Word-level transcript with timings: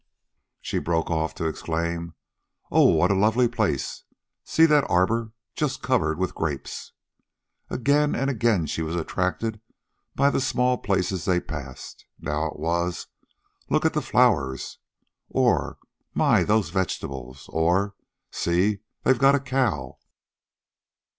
She 0.61 0.79
broke 0.79 1.11
off 1.11 1.35
to 1.35 1.45
exclaim: 1.45 2.15
"Oh! 2.71 2.87
What 2.91 3.11
a 3.11 3.15
lovely 3.15 3.47
place! 3.47 4.03
See 4.43 4.65
that 4.65 4.89
arbor 4.89 5.31
just 5.55 5.83
covered 5.83 6.17
with 6.17 6.33
grapes!" 6.33 6.93
Again 7.69 8.15
and 8.15 8.27
again 8.27 8.65
she 8.65 8.81
was 8.81 8.95
attracted 8.95 9.61
by 10.15 10.31
the 10.31 10.41
small 10.41 10.79
places 10.79 11.25
they 11.25 11.39
passed. 11.39 12.07
Now 12.19 12.47
it 12.47 12.57
was: 12.57 13.09
"Look 13.69 13.85
at 13.85 13.93
the 13.93 14.01
flowers!" 14.01 14.79
or: 15.29 15.77
"My! 16.15 16.41
those 16.43 16.71
vegetables!" 16.71 17.45
or: 17.53 17.93
"See! 18.31 18.79
They've 19.03 19.19
got 19.19 19.35
a 19.35 19.39
cow!" 19.39 19.99